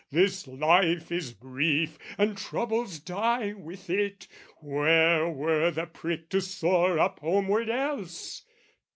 [0.09, 4.27] "This life is brief and troubles die with it:
[4.59, 8.43] "Where were the prick to soar up homeward else?"